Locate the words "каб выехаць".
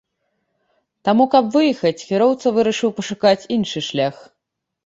1.35-2.05